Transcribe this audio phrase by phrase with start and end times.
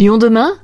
[0.00, 0.56] Lyon demain?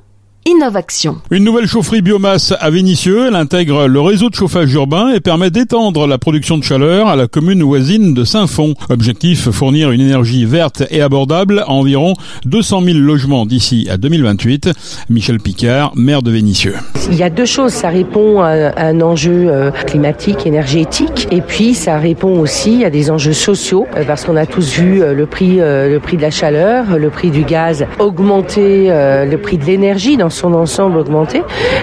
[0.47, 1.17] Innovation.
[1.29, 5.51] Une nouvelle chaufferie biomasse à Vénissieux, elle intègre le réseau de chauffage urbain et permet
[5.51, 8.73] d'étendre la production de chaleur à la commune voisine de Saint-Fond.
[8.89, 12.13] Objectif, fournir une énergie verte et abordable à environ
[12.45, 14.69] 200 000 logements d'ici à 2028.
[15.09, 16.75] Michel Picard, maire de Vénissieux.
[17.11, 21.73] Il y a deux choses, ça répond à un enjeu euh, climatique, énergétique, et puis
[21.73, 25.25] ça répond aussi à des enjeux sociaux, euh, parce qu'on a tous vu euh, le
[25.25, 30.15] prix, le prix de la chaleur, le prix du gaz augmenter, le prix de l'énergie
[30.15, 31.41] dans son ensemble augmenté.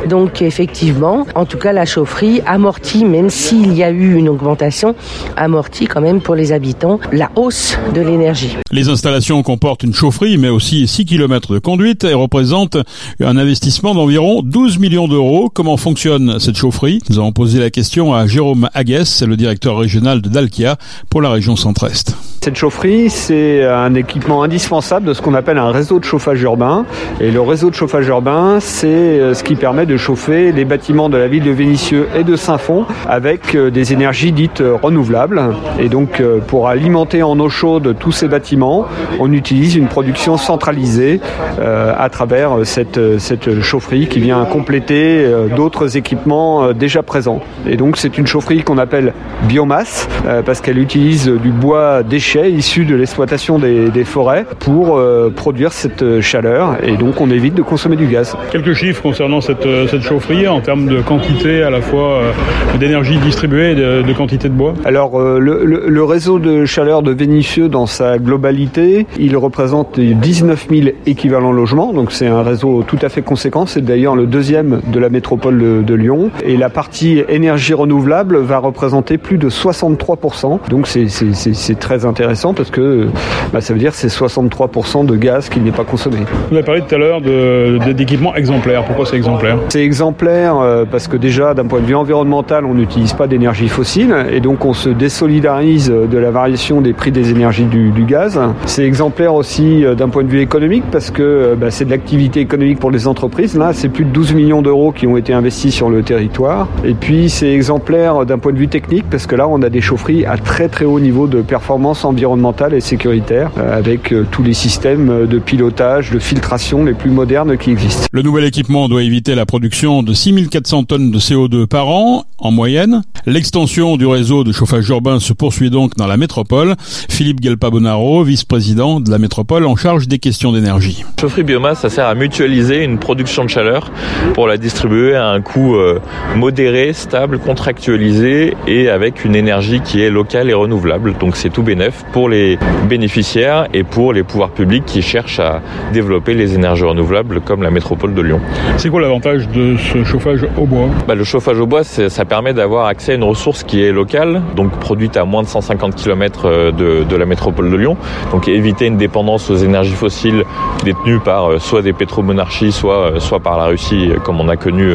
[0.08, 4.94] Donc effectivement, en tout cas la chaufferie amortit, même s'il y a eu une augmentation,
[5.36, 8.56] amortit quand même pour les habitants la hausse de l'énergie.
[8.70, 12.78] Les installations comportent une chaufferie, mais aussi 6 km de conduite et représentent
[13.20, 15.50] un investissement d'environ 12 millions d'euros.
[15.52, 17.00] Comment fonctionne cette chaufferie?
[17.10, 20.76] Nous avons posé la question à Jérôme Aguès, le directeur régional de Dalkia
[21.10, 22.16] pour la région centre-est.
[22.44, 26.84] Cette chaufferie, c'est un équipement indispensable de ce qu'on appelle un réseau de chauffage urbain.
[27.18, 31.08] Et le réseau de chauffage urbain, c'est euh, ce qui permet de chauffer les bâtiments
[31.08, 35.42] de la ville de Vénissieux et de Saint-Fond avec euh, des énergies dites euh, renouvelables.
[35.78, 38.86] Et donc, pour alimenter en eau chaude tous ces bâtiments,
[39.18, 41.20] on utilise une production centralisée
[41.58, 47.40] à travers cette, chaufferie qui vient compléter d'autres équipements déjà présents.
[47.68, 49.12] Et donc, c'est une chaufferie qu'on appelle
[49.48, 50.08] biomasse
[50.46, 55.00] parce qu'elle utilise du bois déchet issus de l'exploitation des, forêts pour
[55.34, 58.23] produire cette chaleur et donc on évite de consommer du gaz.
[58.50, 62.32] Quelques chiffres concernant cette, euh, cette chaufferie en termes de quantité à la fois euh,
[62.78, 64.74] d'énergie distribuée et de, quantité de bois.
[64.84, 71.52] Alors le, réseau de chaleur de Vénissieux dans sa globalité, il représente 19 000 équivalents
[71.52, 75.08] logements, donc c'est un réseau tout à fait conséquent, c'est d'ailleurs le deuxième de la
[75.08, 76.30] métropole de, de Lyon.
[76.44, 82.54] Et la partie énergie renouvelable va représenter plus de 63%, donc c'est très intéressant intéressant
[82.54, 83.08] parce que
[83.52, 86.18] bah, ça veut dire c'est 63% de gaz qui n'est pas consommé.
[86.48, 88.84] Vous avez parlé tout à l'heure d'équipements exemplaires.
[88.84, 89.58] Pourquoi c'est exemplaire?
[89.68, 93.68] C'est exemplaire euh, parce que déjà d'un point de vue environnemental, on n'utilise pas d'énergie
[93.68, 98.40] fossile et donc on se désolidarise de la variation des prix des énergies du, gaz.
[98.66, 101.90] C'est exemplaire aussi euh, d'un point de vue économique parce que euh, bah, c'est de
[101.90, 103.56] l'activité économique pour les entreprises.
[103.56, 106.68] Là, c'est plus de 12 millions d'euros qui ont été investis sur le territoire.
[106.84, 109.80] Et puis c'est exemplaire d'un point de vue technique parce que là, on a des
[109.80, 115.26] chaufferies à très très haut niveau de performance environnementale et sécuritaire avec tous les systèmes
[115.26, 118.03] de pilotage, de filtration les plus modernes qui existent.
[118.12, 122.50] Le nouvel équipement doit éviter la production de 6400 tonnes de CO2 par an en
[122.50, 123.02] moyenne.
[123.26, 126.74] L'extension du réseau de chauffage urbain se poursuit donc dans la métropole.
[126.78, 131.04] Philippe Gelpa-Bonaro, vice-président de la métropole en charge des questions d'énergie.
[131.20, 133.90] Chaufferie biomasse, ça sert à mutualiser une production de chaleur
[134.34, 135.98] pour la distribuer à un coût euh,
[136.36, 141.14] modéré, stable, contractualisé et avec une énergie qui est locale et renouvelable.
[141.18, 145.62] Donc c'est tout bénef pour les bénéficiaires et pour les pouvoirs publics qui cherchent à
[145.92, 148.40] développer les énergies renouvelables comme la métropole de Lyon.
[148.76, 150.88] C'est quoi l'avantage de ce chauffage au bois?
[151.08, 154.42] Bah, Le chauffage au bois, ça permet d'avoir accès à une ressource qui est locale,
[154.56, 157.96] donc produite à moins de 150 km euh, de, de la métropole de Lyon,
[158.32, 160.44] donc éviter une dépendance aux énergies fossiles
[160.84, 164.56] détenues par euh, soit des pétromonarchies, soit, euh, soit par la Russie, comme on a
[164.56, 164.94] connu,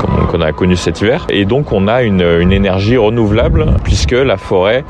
[0.00, 1.26] comme on a connu cet hiver.
[1.30, 4.84] Et donc on a une, une énergie renouvelable puisque la forêt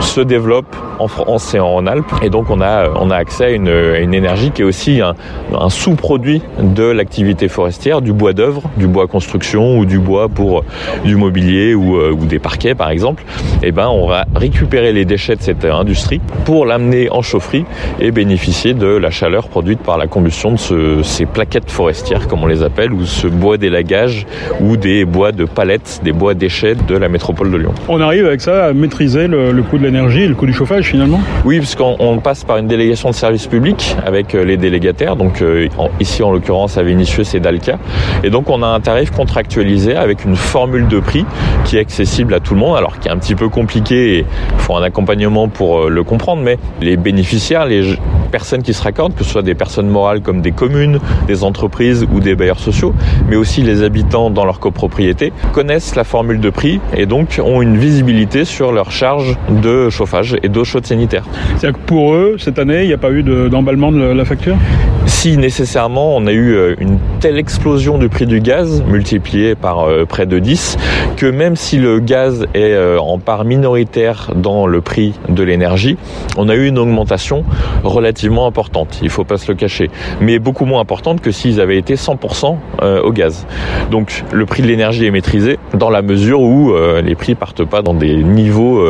[0.00, 2.12] se développe en France et en Rhône-Alpes.
[2.22, 5.14] Et donc on a, on a accès à une, une énergie qui est aussi un,
[5.58, 10.64] un sous-produit de l'activité forestière, du bois d'œuvre, du bois construction ou du bois pour
[11.04, 13.22] du mobilier ou, euh, ou des parquets par exemple.
[13.62, 17.66] Et eh ben on va récupérer les déchets de cette industrie pour l'amener en chaufferie
[18.00, 22.42] et bénéficier de la chaleur produite par la combustion de ce, ces plaquettes forestières comme
[22.42, 24.26] on les appelle ou ce bois d'élagage
[24.62, 27.74] ou des bois de palettes, des bois déchets de la métropole de Lyon.
[27.88, 30.86] On arrive avec ça à maîtriser le, le coût de l'énergie, le coût du chauffage
[30.86, 31.20] finalement?
[31.44, 35.16] Oui, puisqu'on passe par une délégation de service public avec euh, les délégataires.
[35.16, 35.68] Donc euh,
[36.00, 37.78] ici, en l'occurrence, à Vénissieux, c'est Dalca.
[38.22, 41.26] Et donc, on a un tarif contractualisé avec une formule de prix
[41.64, 44.18] qui est accessible à tout le monde, alors qui est un petit peu compliqué et
[44.18, 46.42] il faut un accompagnement pour euh, le comprendre.
[46.42, 47.96] Mais les bénéficiaires, les
[48.30, 52.06] personnes qui se raccordent, que ce soit des personnes morales comme des communes, des entreprises
[52.12, 52.94] ou des bailleurs sociaux,
[53.28, 57.60] mais aussi les habitants dans leur copropriété, connaissent la formule de prix et donc ont
[57.60, 61.24] une visibilité sur leur charge de chauffage et d'eau sanitaire.
[61.56, 64.56] C'est-à-dire que pour eux, cette année, il n'y a pas eu d'emballement de, la facture?
[65.06, 70.04] Si nécessairement on a eu une telle explosion du prix du gaz, multiplié par euh,
[70.04, 70.76] près de 10,
[71.16, 75.96] que même si le gaz est euh, en part minoritaire dans le prix de l'énergie,
[76.36, 77.44] on a eu une augmentation
[77.82, 79.90] relativement importante, il faut pas se le cacher,
[80.20, 83.46] mais beaucoup moins importante que s'ils avaient été 100% euh, au gaz.
[83.90, 87.64] Donc le prix de l'énergie est maîtrisé dans la mesure où euh, les prix partent
[87.64, 88.84] pas dans des niveaux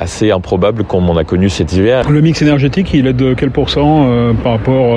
[0.00, 2.08] assez improbables comme on a connu cet hiver.
[2.10, 4.06] Le mix énergétique, il est de quel pourcent
[4.42, 4.96] par rapport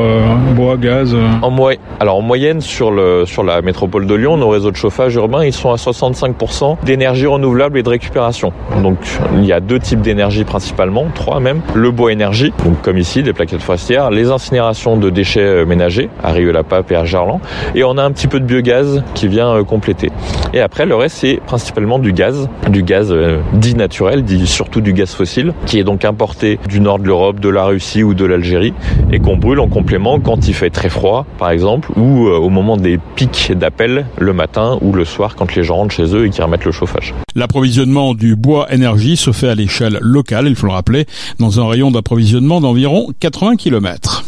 [0.79, 1.51] gaz En
[1.99, 5.71] alors en moyenne sur la métropole de Lyon, nos réseaux de chauffage urbain, ils sont
[5.71, 8.53] à 65% d'énergie renouvelable et de récupération.
[8.81, 8.97] Donc
[9.35, 11.61] il y a deux types d'énergie principalement, trois même.
[11.75, 16.09] Le bois énergie, donc comme ici des plaquettes forestières, les incinérations de déchets euh, ménagers
[16.23, 17.39] à Rieux-la-Pape et à Gerland,
[17.75, 20.09] et on a un petit peu de biogaz qui vient euh, compléter.
[20.53, 24.81] Et après le reste c'est principalement du gaz, du gaz euh, dit naturel, dit surtout
[24.81, 28.13] du gaz fossile, qui est donc importé du nord de l'Europe, de la Russie ou
[28.13, 28.73] de l'Algérie,
[29.11, 32.77] et qu'on brûle en complément quand il fait très froid, par exemple, ou au moment
[32.77, 36.29] des pics d'appel le matin ou le soir quand les gens rentrent chez eux et
[36.29, 37.13] qui remettent le chauffage.
[37.35, 41.05] L'approvisionnement du bois énergie se fait à l'échelle locale, il faut le rappeler,
[41.39, 44.23] dans un rayon d'approvisionnement d'environ 80 km.